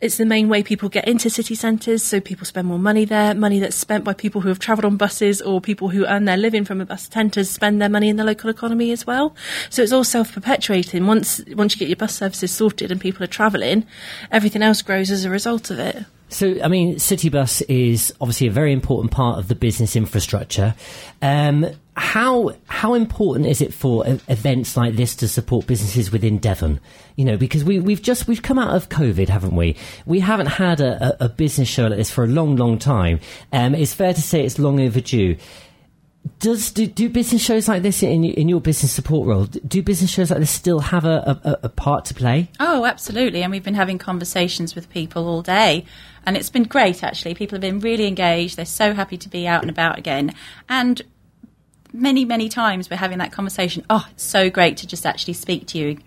It's 0.00 0.16
the 0.16 0.26
main 0.26 0.48
way 0.48 0.62
people 0.62 0.88
get 0.88 1.08
into 1.08 1.30
city 1.30 1.54
centres, 1.54 2.02
so 2.02 2.20
people 2.20 2.44
spend 2.44 2.68
more 2.68 2.78
money 2.78 3.04
there. 3.04 3.34
Money 3.34 3.58
that's 3.58 3.76
spent 3.76 4.04
by 4.04 4.12
people 4.12 4.40
who 4.40 4.48
have 4.48 4.58
travelled 4.58 4.84
on 4.84 4.96
buses 4.96 5.40
or 5.40 5.60
people 5.60 5.88
who 5.88 6.06
earn 6.06 6.24
their 6.24 6.36
living 6.36 6.64
from 6.64 6.80
a 6.80 6.86
bus 6.86 7.08
to 7.08 7.44
spend 7.44 7.80
their 7.80 7.88
money 7.88 8.08
in 8.08 8.16
the 8.16 8.24
local 8.24 8.50
economy 8.50 8.92
as 8.92 9.06
well. 9.06 9.34
So 9.70 9.82
it's 9.82 9.92
all 9.92 10.04
self 10.04 10.32
perpetuating. 10.32 11.06
Once 11.06 11.40
once 11.54 11.74
you 11.74 11.78
get 11.78 11.88
your 11.88 11.96
bus 11.96 12.14
services 12.14 12.50
sorted 12.50 12.90
and 12.90 13.00
people 13.00 13.24
are 13.24 13.28
travelling, 13.28 13.86
everything 14.30 14.62
else 14.62 14.82
grows 14.82 15.10
as 15.10 15.24
a 15.24 15.30
result 15.30 15.70
of 15.70 15.78
it. 15.78 16.04
So, 16.28 16.56
I 16.62 16.68
mean, 16.68 16.96
Citybus 16.96 17.62
is 17.68 18.12
obviously 18.20 18.48
a 18.48 18.50
very 18.50 18.72
important 18.72 19.12
part 19.12 19.38
of 19.38 19.48
the 19.48 19.54
business 19.54 19.96
infrastructure. 19.96 20.74
Um, 21.22 21.66
how 21.96 22.52
how 22.68 22.94
important 22.94 23.46
is 23.46 23.60
it 23.60 23.74
for 23.74 24.04
events 24.28 24.76
like 24.76 24.94
this 24.94 25.16
to 25.16 25.26
support 25.26 25.66
businesses 25.66 26.12
within 26.12 26.38
Devon? 26.38 26.80
You 27.16 27.24
know, 27.24 27.36
because 27.36 27.64
we 27.64 27.80
we've 27.80 28.02
just 28.02 28.28
we've 28.28 28.42
come 28.42 28.58
out 28.58 28.74
of 28.74 28.88
COVID, 28.88 29.28
haven't 29.28 29.56
we? 29.56 29.76
We 30.06 30.20
haven't 30.20 30.46
had 30.46 30.80
a, 30.80 31.24
a 31.24 31.28
business 31.28 31.68
show 31.68 31.86
like 31.88 31.98
this 31.98 32.10
for 32.10 32.24
a 32.24 32.28
long, 32.28 32.56
long 32.56 32.78
time. 32.78 33.20
Um, 33.52 33.74
it's 33.74 33.94
fair 33.94 34.14
to 34.14 34.22
say 34.22 34.44
it's 34.44 34.58
long 34.58 34.80
overdue. 34.80 35.36
Does 36.38 36.70
do, 36.70 36.86
do 36.86 37.08
business 37.08 37.42
shows 37.42 37.66
like 37.66 37.82
this 37.82 38.02
in 38.02 38.24
in 38.24 38.48
your 38.48 38.60
business 38.60 38.92
support 38.92 39.26
role? 39.26 39.44
Do 39.44 39.82
business 39.82 40.10
shows 40.10 40.30
like 40.30 40.38
this 40.38 40.50
still 40.50 40.78
have 40.78 41.04
a, 41.04 41.40
a, 41.44 41.58
a 41.64 41.68
part 41.68 42.04
to 42.06 42.14
play? 42.14 42.50
Oh, 42.60 42.84
absolutely. 42.84 43.42
And 43.42 43.50
we've 43.50 43.64
been 43.64 43.74
having 43.74 43.98
conversations 43.98 44.74
with 44.74 44.88
people 44.90 45.26
all 45.26 45.42
day. 45.42 45.84
And 46.24 46.36
it's 46.36 46.50
been 46.50 46.64
great, 46.64 47.02
actually. 47.02 47.34
People 47.34 47.56
have 47.56 47.62
been 47.62 47.80
really 47.80 48.06
engaged. 48.06 48.56
They're 48.56 48.66
so 48.66 48.94
happy 48.94 49.16
to 49.16 49.28
be 49.28 49.46
out 49.48 49.62
and 49.62 49.70
about 49.70 49.98
again. 49.98 50.34
And 50.68 51.02
many, 51.92 52.24
many 52.24 52.48
times 52.48 52.88
we're 52.90 52.96
having 52.96 53.18
that 53.18 53.32
conversation. 53.32 53.84
Oh, 53.90 54.06
it's 54.10 54.24
so 54.24 54.50
great 54.50 54.76
to 54.78 54.86
just 54.86 55.06
actually 55.06 55.34
speak 55.34 55.66
to 55.68 55.78
you, 55.78 55.98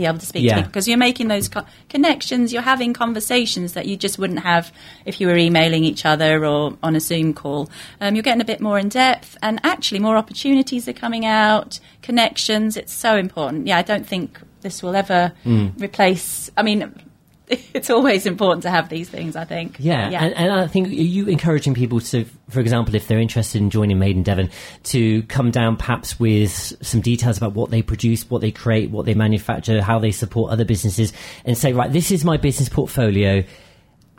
be 0.00 0.06
able 0.06 0.18
to 0.18 0.26
speak 0.26 0.44
Yeah. 0.44 0.50
to 0.54 0.56
people 0.60 0.68
because 0.70 0.88
you're 0.88 0.98
making 0.98 1.28
those 1.28 1.48
co- 1.48 1.64
connections. 1.88 2.52
You're 2.52 2.62
having 2.62 2.92
conversations 2.92 3.72
that 3.74 3.86
you 3.86 3.96
just 3.96 4.18
wouldn't 4.18 4.40
have 4.40 4.72
if 5.04 5.20
you 5.20 5.26
were 5.26 5.36
emailing 5.36 5.84
each 5.84 6.04
other 6.06 6.44
or 6.46 6.76
on 6.82 6.96
a 6.96 7.00
Zoom 7.00 7.34
call. 7.34 7.68
Um, 8.00 8.14
you're 8.14 8.22
getting 8.22 8.40
a 8.40 8.44
bit 8.46 8.60
more 8.60 8.78
in 8.78 8.88
depth, 8.88 9.36
and 9.42 9.60
actually, 9.64 10.00
more 10.00 10.16
opportunities 10.16 10.88
are 10.88 10.92
coming 10.94 11.26
out. 11.26 11.80
Connections. 12.02 12.76
It's 12.76 12.92
so 12.92 13.16
important. 13.16 13.66
Yeah, 13.66 13.78
I 13.78 13.82
don't 13.82 14.06
think 14.06 14.40
this 14.62 14.82
will 14.82 14.96
ever 14.96 15.32
Mm. 15.44 15.80
replace. 15.80 16.50
I 16.56 16.62
mean. 16.62 16.92
It's 17.74 17.88
always 17.88 18.26
important 18.26 18.62
to 18.64 18.70
have 18.70 18.88
these 18.88 19.08
things, 19.08 19.36
I 19.36 19.44
think. 19.44 19.76
Yeah, 19.78 20.10
And, 20.22 20.34
and 20.34 20.52
I 20.52 20.66
think 20.66 20.88
are 20.88 20.90
you 20.90 21.26
encouraging 21.26 21.74
people 21.74 22.00
to, 22.00 22.24
for 22.48 22.60
example, 22.60 22.94
if 22.94 23.06
they're 23.06 23.20
interested 23.20 23.60
in 23.60 23.70
joining 23.70 23.98
Made 23.98 24.16
in 24.16 24.22
Devon, 24.22 24.50
to 24.84 25.22
come 25.24 25.50
down 25.50 25.76
perhaps 25.76 26.18
with 26.18 26.50
some 26.84 27.00
details 27.00 27.38
about 27.38 27.54
what 27.54 27.70
they 27.70 27.80
produce, 27.82 28.28
what 28.28 28.40
they 28.40 28.50
create, 28.50 28.90
what 28.90 29.06
they 29.06 29.14
manufacture, 29.14 29.82
how 29.82 29.98
they 29.98 30.10
support 30.10 30.50
other 30.52 30.64
businesses, 30.64 31.12
and 31.44 31.56
say, 31.56 31.72
right, 31.72 31.92
this 31.92 32.10
is 32.10 32.24
my 32.24 32.36
business 32.36 32.68
portfolio. 32.68 33.44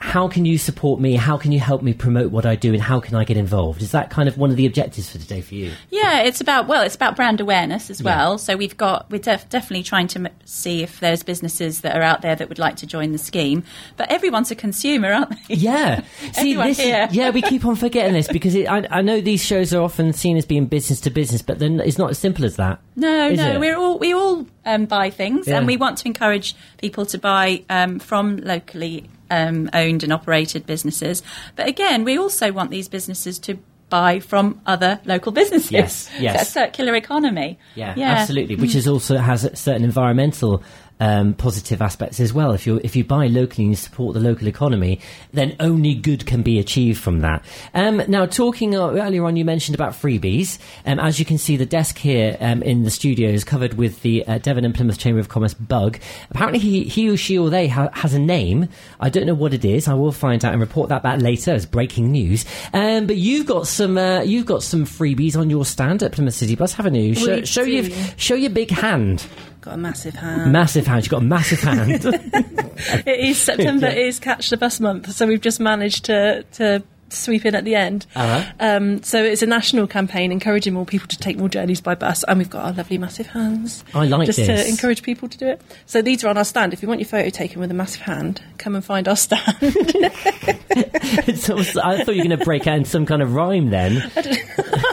How 0.02 0.28
can 0.28 0.46
you 0.46 0.58
support 0.58 1.00
me? 1.00 1.14
How 1.16 1.38
can 1.38 1.52
you 1.52 1.60
help 1.60 1.84
me 1.84 1.94
promote 1.94 2.32
what 2.32 2.46
I 2.46 2.56
do, 2.56 2.74
and 2.74 2.82
how 2.82 3.00
can 3.00 3.16
I 3.16 3.24
get 3.24 3.38
involved? 3.38 3.82
Is 3.84 3.92
that 3.92 4.10
kind 4.10 4.28
of 4.28 4.36
one 4.38 4.50
of 4.50 4.56
the 4.58 4.66
objectives 4.66 5.10
for 5.10 5.20
today 5.20 5.42
for 5.42 5.54
you? 5.54 5.72
Yeah, 5.92 6.24
it's 6.24 6.42
about 6.42 6.68
well, 6.68 6.82
it's 6.82 6.96
about 6.96 7.16
brand 7.16 7.40
awareness 7.40 7.90
as 7.92 8.02
Yeah. 8.02 8.06
well. 8.16 8.38
So 8.40 8.58
we've 8.58 8.76
got 8.76 9.10
we're 9.12 9.20
def- 9.20 9.48
definitely 9.50 9.84
trying 9.84 10.08
to 10.08 10.20
m- 10.20 10.28
see 10.44 10.82
if 10.82 11.00
there's 11.00 11.22
businesses 11.22 11.82
that 11.82 11.96
are 11.96 12.02
out 12.02 12.24
there 12.24 12.36
that 12.36 12.50
would 12.50 12.58
like 12.60 12.78
to 12.78 12.88
join 12.88 13.12
the 13.12 13.20
scheme. 13.20 13.64
But 13.96 14.12
everyone's 14.12 14.50
a 14.50 14.56
consumer, 14.56 15.14
aren't 15.14 15.30
they? 15.48 15.54
Yeah. 15.56 16.02
See, 16.34 16.56
this, 16.56 16.80
here. 16.80 17.08
yeah, 17.12 17.30
we 17.30 17.44
keep 17.44 17.64
on 17.66 17.76
forgetting 17.76 18.14
this 18.14 18.28
because 18.28 18.56
it, 18.56 18.68
I, 18.68 18.88
I 18.90 19.02
know 19.04 19.22
these 19.22 19.44
shows 19.46 19.72
are 19.72 19.82
often 19.84 20.14
seen 20.14 20.36
as 20.36 20.46
being 20.48 20.66
business 20.66 21.00
to 21.02 21.12
business, 21.12 21.44
but 21.44 21.60
then 21.60 21.80
it's 21.80 22.00
not 22.00 22.10
as 22.10 22.18
simple 22.18 22.44
as 22.44 22.56
that. 22.56 22.80
No, 22.96 23.30
no, 23.30 23.52
it? 23.54 23.60
we're 23.60 23.78
all 23.78 24.00
we 24.00 24.14
all 24.14 24.48
um, 24.66 24.86
buy 24.86 25.12
things, 25.12 25.48
Yeah. 25.48 25.60
and 25.60 25.68
we 25.68 25.78
want 25.78 26.00
to 26.00 26.08
encourage 26.08 26.56
people 26.80 27.06
to 27.06 27.18
buy 27.20 27.64
um, 27.70 28.00
from 28.00 28.38
locally 28.38 29.08
um, 29.32 29.70
owned 29.74 30.04
and 30.04 30.14
operated 30.14 30.68
businesses. 30.68 31.24
But 31.56 31.68
again, 31.68 32.04
we 32.04 32.18
also 32.18 32.52
want 32.52 32.70
these 32.70 32.88
businesses 32.88 33.40
to 33.40 33.58
buy 33.90 34.20
from 34.20 34.62
other 34.66 35.00
local 35.06 35.32
businesses. 35.32 35.72
Yes, 35.72 36.10
yes. 36.20 36.42
A 36.42 36.46
circular 36.46 36.96
economy. 36.96 37.58
Yeah, 37.76 37.96
absolutely. 37.98 38.56
Which 38.56 38.76
is 38.76 38.88
also 38.88 39.18
has 39.18 39.42
certain 39.60 39.84
environmental 39.84 40.64
um, 41.02 41.34
positive 41.34 41.82
aspects 41.82 42.20
as 42.20 42.32
well. 42.32 42.52
If 42.52 42.66
you 42.66 42.80
if 42.84 42.96
you 42.96 43.04
buy 43.04 43.28
locally 43.28 43.66
and 43.66 43.72
you 43.72 43.76
support 43.76 44.14
the 44.14 44.20
local 44.20 44.48
economy, 44.48 45.02
then 45.34 45.56
only 45.60 45.96
good 45.96 46.26
can 46.26 46.44
be 46.44 46.60
achieved 46.60 47.02
from 47.02 47.22
that. 47.22 47.44
Um, 47.74 48.04
now, 48.08 48.28
talking 48.28 48.76
uh, 48.76 48.92
earlier 48.92 49.26
on, 49.26 49.36
you 49.36 49.44
mentioned 49.44 49.76
about 49.76 49.94
freebies. 49.94 50.60
Um, 50.86 51.00
as 51.00 51.20
you 51.20 51.26
can 51.26 51.40
see, 51.40 51.58
the 51.58 51.66
desk 51.66 51.98
here 51.98 52.38
um, 52.40 52.62
in 52.62 52.84
the 52.84 52.92
studio 52.92 53.30
is 53.30 53.44
covered 53.44 53.74
with 53.74 54.04
the 54.04 54.26
uh, 54.28 54.38
Devon 54.38 54.64
and 54.64 54.76
Plymouth 54.76 55.00
Chamber 55.00 55.20
of 55.20 55.28
Commerce 55.28 55.56
bug. 55.56 56.00
Apparently, 56.30 56.60
he, 56.60 56.84
he 56.84 57.10
or 57.10 57.18
she 57.18 57.38
or 57.38 57.50
they 57.50 57.68
ha- 57.68 57.90
has 57.94 58.14
a 58.14 58.20
name. 58.20 58.70
I 59.00 59.10
don't 59.10 59.26
know 59.26 59.34
what 59.34 59.56
it 59.56 59.66
is. 59.66 59.88
I 59.88 59.96
will 59.96 60.12
find 60.12 60.46
out 60.46 60.54
and 60.54 60.62
report 60.62 60.90
that 60.90 61.02
back 61.02 61.20
later 61.20 61.52
as 61.52 61.66
breaking 61.66 62.12
news. 62.12 62.46
Um, 62.74 63.08
but 63.08 63.18
you've 63.18 63.48
got 63.48 63.66
some 63.66 63.98
uh, 63.98 64.22
you've 64.22 64.46
got 64.46 64.62
some 64.62 64.86
freebies 64.86 65.36
on 65.36 65.50
your 65.50 65.66
stand 65.66 66.04
at 66.04 66.12
Plymouth 66.12 66.36
City 66.36 66.56
Bus, 66.56 66.74
haven't 66.74 66.94
you? 66.94 67.16
Show, 67.16 67.44
show 67.44 67.64
your 67.64 67.90
show 68.18 68.36
your 68.36 68.52
big 68.52 68.70
hand. 68.70 69.26
Got 69.62 69.76
a 69.76 69.78
massive 69.78 70.16
hand. 70.16 70.52
Massive 70.52 70.88
hand. 70.88 71.04
You've 71.04 71.12
got 71.12 71.22
a 71.22 71.26
massive 71.26 71.60
hand. 71.60 72.04
It 73.06 73.20
is 73.20 73.38
September 73.38 73.88
is 73.88 74.20
Catch 74.20 74.50
the 74.50 74.58
Bus 74.58 74.80
month, 74.80 75.12
so 75.12 75.28
we've 75.28 75.40
just 75.42 75.60
managed 75.60 76.06
to 76.06 76.44
to 76.54 76.82
sweep 77.14 77.46
in 77.46 77.56
at 77.56 77.64
the 77.64 77.76
end. 77.76 78.06
Uh-huh. 78.16 78.52
Um, 78.60 79.04
so 79.04 79.24
it's 79.24 79.42
a 79.42 79.46
national 79.46 79.88
campaign 79.88 80.32
encouraging 80.32 80.74
more 80.74 80.86
people 80.86 81.08
to 81.08 81.18
take 81.18 81.38
more 81.38 81.50
journeys 81.50 81.82
by 81.82 81.96
bus, 81.96 82.24
and 82.24 82.40
we've 82.40 82.50
got 82.50 82.66
our 82.66 82.74
lovely 82.74 82.98
massive 82.98 83.28
hands. 83.28 83.84
I 83.94 84.06
like 84.06 84.26
just 84.26 84.38
this. 84.38 84.48
to 84.48 84.68
encourage 84.68 85.04
people 85.04 85.30
to 85.30 85.38
do 85.38 85.48
it. 85.48 85.62
So 85.86 86.02
these 86.02 86.24
are 86.24 86.30
on 86.30 86.38
our 86.38 86.46
stand. 86.46 86.74
If 86.74 86.82
you 86.82 86.88
want 86.88 87.02
your 87.02 87.08
photo 87.08 87.30
taken 87.30 87.60
with 87.60 87.70
a 87.72 87.76
massive 87.76 88.02
hand, 88.02 88.42
come 88.58 88.76
and 88.76 88.84
find 88.84 89.08
our 89.08 89.16
stand. 89.16 89.42
I 89.62 91.34
thought 91.34 92.16
you 92.16 92.24
were 92.24 92.28
going 92.28 92.30
to 92.30 92.46
break 92.46 92.68
out 92.68 92.78
in 92.78 92.86
some 92.86 93.06
kind 93.06 93.22
of 93.22 93.34
rhyme 93.34 93.70
then. 93.70 94.12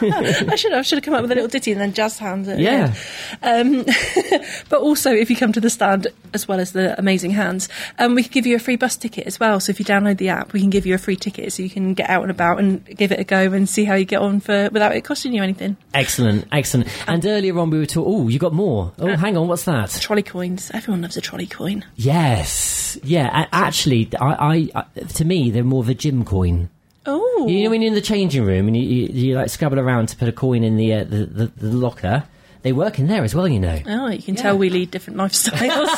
I 0.50 0.56
should 0.56 0.72
have 0.72 0.86
should 0.86 0.98
have 0.98 1.04
come 1.04 1.14
up 1.14 1.22
with 1.22 1.32
a 1.32 1.34
little 1.34 1.48
ditty 1.48 1.72
and 1.72 1.80
then 1.80 1.92
jazz 1.92 2.18
hands 2.18 2.48
it. 2.48 2.58
Yeah. 2.58 2.94
Um, 3.42 3.84
but 4.68 4.80
also, 4.80 5.12
if 5.12 5.30
you 5.30 5.36
come 5.36 5.52
to 5.52 5.60
the 5.60 5.70
stand 5.70 6.06
as 6.34 6.46
well 6.48 6.60
as 6.60 6.72
the 6.72 6.98
amazing 6.98 7.30
hands, 7.32 7.68
um, 7.98 8.14
we 8.14 8.22
can 8.22 8.32
give 8.32 8.46
you 8.46 8.56
a 8.56 8.58
free 8.58 8.76
bus 8.76 8.96
ticket 8.96 9.26
as 9.26 9.38
well. 9.40 9.60
So 9.60 9.70
if 9.70 9.78
you 9.78 9.84
download 9.84 10.18
the 10.18 10.28
app, 10.28 10.52
we 10.52 10.60
can 10.60 10.70
give 10.70 10.86
you 10.86 10.94
a 10.94 10.98
free 10.98 11.16
ticket 11.16 11.52
so 11.52 11.62
you 11.62 11.70
can 11.70 11.94
get 11.94 12.08
out 12.10 12.22
and 12.22 12.30
about 12.30 12.58
and 12.58 12.84
give 12.84 13.12
it 13.12 13.20
a 13.20 13.24
go 13.24 13.52
and 13.52 13.68
see 13.68 13.84
how 13.84 13.94
you 13.94 14.04
get 14.04 14.20
on 14.20 14.40
for 14.40 14.68
without 14.72 14.94
it 14.94 15.02
costing 15.04 15.32
you 15.32 15.42
anything. 15.42 15.76
Excellent, 15.94 16.46
excellent. 16.52 16.88
And 17.06 17.24
earlier 17.26 17.58
on 17.58 17.70
we 17.70 17.78
were 17.78 17.86
talking. 17.86 18.12
Oh, 18.12 18.28
you 18.28 18.38
got 18.38 18.52
more. 18.52 18.92
Oh, 18.98 19.08
Uh, 19.08 19.16
hang 19.16 19.36
on. 19.36 19.48
What's 19.48 19.64
that? 19.64 19.90
Trolley 20.00 20.22
coins. 20.22 20.70
Everyone 20.74 21.02
loves 21.02 21.16
a 21.16 21.20
trolley 21.20 21.46
coin. 21.46 21.84
Yes. 21.96 22.98
Yeah. 23.02 23.46
Actually, 23.52 24.08
I, 24.20 24.70
I, 24.74 24.84
I 24.96 25.00
to 25.00 25.24
me 25.24 25.50
they're 25.50 25.64
more 25.64 25.82
of 25.82 25.88
a 25.88 25.94
gym 25.94 26.24
coin. 26.24 26.70
Oh, 27.06 27.46
You 27.48 27.64
know 27.64 27.70
when 27.70 27.80
you're 27.80 27.88
in 27.88 27.94
the 27.94 28.00
changing 28.02 28.44
room 28.44 28.66
and 28.68 28.76
you, 28.76 28.82
you, 28.82 29.06
you 29.08 29.34
like 29.34 29.48
scrabble 29.50 29.78
around 29.78 30.08
to 30.08 30.16
put 30.16 30.28
a 30.28 30.32
coin 30.32 30.62
in 30.62 30.76
the, 30.76 30.92
uh, 30.94 31.04
the, 31.04 31.24
the 31.26 31.46
the 31.56 31.68
locker. 31.68 32.24
They 32.62 32.72
work 32.72 32.98
in 32.98 33.06
there 33.06 33.22
as 33.22 33.36
well, 33.36 33.46
you 33.46 33.60
know. 33.60 33.78
Oh, 33.86 34.08
you 34.08 34.20
can 34.20 34.34
tell 34.34 34.58
we 34.58 34.68
lead 34.68 34.90
different 34.90 35.16
lifestyles. 35.18 35.88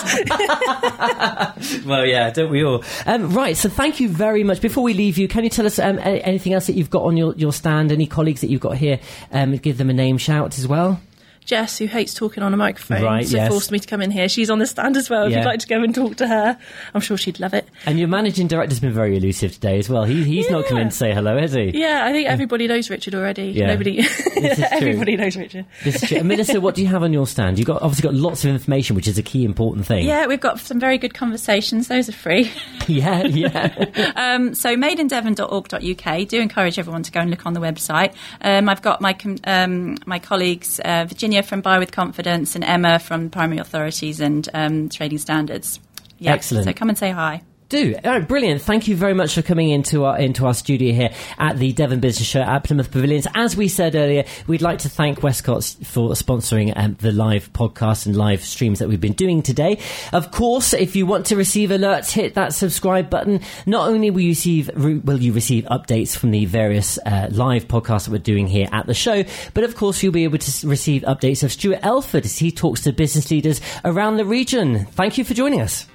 Well, 1.87 2.05
yeah, 2.07 2.31
don't 2.31 2.51
we 2.51 2.63
all? 2.65 2.85
Um, 3.07 3.33
right, 3.33 3.57
so 3.57 3.69
thank 3.69 3.99
you 3.99 4.09
very 4.09 4.45
much. 4.45 4.61
Before 4.61 4.85
we 4.85 4.93
leave 4.95 5.17
you, 5.19 5.27
can 5.27 5.43
you 5.45 5.51
tell 5.51 5.67
us 5.67 5.79
um, 5.79 5.99
anything 5.99 6.53
else 6.53 6.67
that 6.67 6.75
you've 6.75 6.91
got 6.91 7.03
on 7.05 7.17
your, 7.17 7.35
your 7.35 7.53
stand? 7.53 7.91
Any 7.93 8.07
colleagues 8.07 8.43
that 8.43 8.51
you've 8.51 8.61
got 8.61 8.77
here? 8.77 9.01
Um, 9.33 9.57
give 9.57 9.79
them 9.79 9.89
a 9.91 9.93
name 9.95 10.19
shout 10.19 10.59
as 10.59 10.67
well. 10.69 11.01
Jess, 11.45 11.79
who 11.79 11.87
hates 11.87 12.15
talking 12.15 12.43
on 12.43 12.55
a 12.55 12.57
microphone, 12.57 13.03
Right, 13.03 13.27
so 13.27 13.37
yes. 13.37 13.49
forced 13.49 13.73
me 13.73 13.79
to 13.81 13.87
come 13.89 14.01
in 14.03 14.11
here. 14.11 14.29
She's 14.29 14.51
on 14.51 14.59
the 14.61 14.67
stand 14.67 14.97
as 14.97 15.11
well. 15.11 15.25
If 15.25 15.33
Yeah. 15.33 15.39
you'd 15.39 15.47
like 15.47 15.61
to 15.61 15.67
go 15.67 15.83
and 15.83 15.93
talk 15.95 16.17
to 16.17 16.29
her, 16.29 16.57
I'm 16.95 17.01
sure 17.01 17.17
she'd 17.17 17.41
love 17.41 17.55
it. 17.55 17.67
And 17.87 17.99
your 17.99 18.07
managing 18.09 18.47
director's 18.47 18.79
been 18.81 18.93
very 18.93 19.17
elusive 19.17 19.53
today 19.55 19.79
as 19.79 19.89
well. 19.89 20.05
He, 20.05 20.23
he's 20.23 20.49
not 20.51 20.67
come 20.67 20.79
in 20.79 20.91
to 20.91 20.95
say 20.95 21.13
hello, 21.13 21.37
has 21.39 21.53
he? 21.53 21.71
Yeah, 21.75 22.05
I 22.05 22.13
think 22.13 22.29
everybody 22.29 22.69
knows 22.69 22.89
Richard 22.91 23.15
already. 23.15 23.47
Yeah. 23.47 23.67
Nobody, 23.67 23.99
everybody 24.71 25.17
knows 25.17 25.37
Richard. 25.37 25.67
This 25.83 26.03
is 26.03 26.09
true. 26.09 26.23
Melissa, 26.23 26.61
what 26.61 26.75
do 26.77 26.83
you 26.83 26.89
have 26.89 27.03
on 27.03 27.13
your 27.13 27.27
stand? 27.27 27.59
You've 27.59 27.67
got 27.67 27.83
obviously 27.83 28.03
got 28.09 28.15
lots 28.15 28.45
of 28.45 28.51
information, 28.51 28.95
which 28.95 29.09
is 29.09 29.19
a 29.19 29.23
key 29.23 29.45
important 29.45 29.87
thing. 29.87 30.07
Yeah, 30.07 30.27
we've 30.27 30.41
got 30.41 30.61
some 30.61 30.79
very 30.79 30.99
good 30.99 31.15
conversations. 31.15 31.89
Those 31.89 32.09
are 32.09 32.13
free. 32.13 32.51
yeah, 32.87 33.25
yeah. 33.25 33.87
Um, 34.17 34.55
so 34.55 34.77
madeindevon.org.uk. 34.77 36.29
Do 36.29 36.41
encourage 36.41 36.79
everyone 36.79 37.03
to 37.05 37.11
go 37.13 37.21
and 37.21 37.31
look 37.31 37.47
on 37.47 37.55
the 37.55 37.61
website. 37.61 38.13
Um, 38.43 38.69
I've 38.69 38.83
got 38.83 39.01
my 39.01 39.13
com- 39.13 39.39
um, 39.45 39.97
my 40.07 40.19
colleagues 40.19 40.81
uh, 40.85 41.07
Virginia 41.09 41.30
from 41.43 41.61
Buy 41.61 41.79
with 41.79 41.93
Confidence 41.93 42.55
and 42.55 42.65
Emma 42.65 42.99
from 42.99 43.31
Primary 43.31 43.59
Authorities 43.59 44.21
and 44.21 44.49
um, 44.53 44.89
Trading 44.89 45.19
Standards. 45.19 45.81
Yeah, 46.19 46.33
Excellent. 46.33 46.67
So 46.67 46.73
come 46.73 46.89
and 46.89 46.99
say 46.99 47.11
hi. 47.11 47.43
Do 47.71 47.95
brilliant. 48.27 48.63
Thank 48.63 48.89
you 48.89 48.97
very 48.97 49.15
much 49.15 49.35
for 49.35 49.43
coming 49.43 49.71
into 49.71 50.05
our 50.05 50.19
into 50.19 50.45
our 50.45 50.55
studio 50.55 50.93
here 50.93 51.11
at 51.39 51.57
the 51.57 51.73
Devon 51.73 52.01
Business 52.01 52.27
Show 52.27 52.41
at 52.41 52.65
Plymouth 52.65 52.91
Pavilions. 52.91 53.29
As 53.33 53.57
we 53.57 53.69
said 53.69 53.95
earlier, 53.95 54.25
we'd 54.49 54.61
like 54.61 54.81
to 54.81 54.89
thank 54.89 55.23
Westcott's 55.23 55.75
for 55.85 56.11
sponsoring 56.11 56.73
um, 56.75 56.97
the 56.99 57.13
live 57.13 57.53
podcast 57.53 58.07
and 58.07 58.17
live 58.17 58.43
streams 58.43 58.81
that 58.81 58.89
we've 58.89 59.01
been 59.01 59.13
doing 59.13 59.41
today. 59.41 59.79
Of 60.13 60.33
course, 60.33 60.75
if 60.75 60.97
you 60.97 61.07
want 61.07 61.27
to 61.27 61.37
receive 61.37 61.71
alerts, 61.71 62.11
hit 62.11 62.35
that 62.35 62.55
subscribe 62.55 63.09
button. 63.09 63.41
Not 63.67 63.89
only 63.89 64.11
will 64.11 64.23
you 64.23 64.31
receive 64.31 64.69
will 64.75 65.23
you 65.23 65.33
receive 65.33 65.63
updates 65.67 66.17
from 66.17 66.33
the 66.33 66.47
various 66.47 66.99
uh, 67.07 67.29
live 67.31 67.69
podcasts 67.69 68.07
that 68.07 68.11
we're 68.11 68.19
doing 68.19 68.49
here 68.49 68.67
at 68.73 68.87
the 68.87 68.95
show, 68.95 69.23
but 69.55 69.63
of 69.63 69.77
course 69.77 70.03
you'll 70.03 70.13
be 70.13 70.25
able 70.25 70.39
to 70.39 70.67
receive 70.69 71.03
updates 71.03 71.45
of 71.45 71.53
Stuart 71.53 71.79
Elford 71.85 72.25
as 72.25 72.37
he 72.37 72.51
talks 72.51 72.81
to 72.81 72.93
business 72.93 73.31
leaders 73.31 73.61
around 73.85 74.17
the 74.17 74.25
region. 74.25 74.87
Thank 74.87 75.19
you 75.19 75.25
for 75.25 75.35
joining 75.35 75.61
us. 75.61 75.87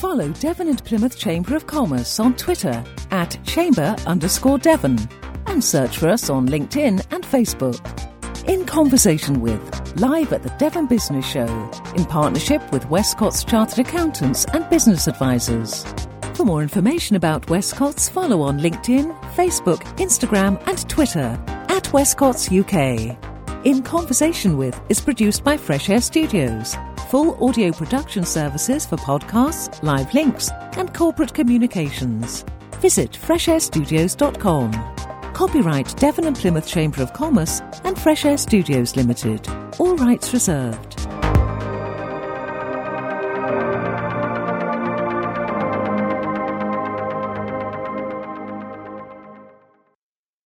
Follow 0.00 0.30
Devon 0.30 0.68
and 0.68 0.82
Plymouth 0.82 1.18
Chamber 1.18 1.54
of 1.54 1.66
Commerce 1.66 2.18
on 2.18 2.34
Twitter 2.34 2.82
at 3.10 3.38
chamber 3.44 3.94
underscore 4.06 4.56
Devon 4.56 4.98
and 5.44 5.62
search 5.62 5.98
for 5.98 6.08
us 6.08 6.30
on 6.30 6.48
LinkedIn 6.48 7.04
and 7.10 7.22
Facebook. 7.22 7.78
In 8.48 8.64
conversation 8.64 9.42
with, 9.42 10.00
live 10.00 10.32
at 10.32 10.42
the 10.42 10.48
Devon 10.56 10.86
Business 10.86 11.26
Show, 11.26 11.44
in 11.96 12.06
partnership 12.06 12.62
with 12.72 12.88
Westcott's 12.88 13.44
Chartered 13.44 13.86
Accountants 13.86 14.46
and 14.54 14.66
Business 14.70 15.06
Advisors. 15.06 15.84
For 16.32 16.46
more 16.46 16.62
information 16.62 17.16
about 17.16 17.50
Westcott's, 17.50 18.08
follow 18.08 18.40
on 18.40 18.58
LinkedIn, 18.58 19.14
Facebook, 19.34 19.82
Instagram, 19.98 20.66
and 20.66 20.88
Twitter 20.88 21.38
at 21.68 21.92
Westcott's 21.92 22.50
UK. 22.50 23.18
In 23.66 23.82
Conversation 23.82 24.56
with 24.56 24.80
is 24.88 24.98
produced 24.98 25.44
by 25.44 25.58
Fresh 25.58 25.90
Air 25.90 26.00
Studios. 26.00 26.74
Full 27.10 27.36
audio 27.44 27.72
production 27.72 28.24
services 28.24 28.86
for 28.86 28.96
podcasts, 28.96 29.82
live 29.82 30.14
links, 30.14 30.48
and 30.76 30.94
corporate 30.94 31.34
communications. 31.34 32.44
Visit 32.76 33.10
freshairstudios.com. 33.10 35.32
Copyright 35.32 35.96
Devon 35.96 36.26
and 36.26 36.36
Plymouth 36.36 36.68
Chamber 36.68 37.02
of 37.02 37.12
Commerce 37.12 37.62
and 37.82 37.98
Fresh 37.98 38.26
Air 38.26 38.38
Studios 38.38 38.94
Limited. 38.94 39.48
All 39.80 39.96
rights 39.96 40.32
reserved. 40.32 40.89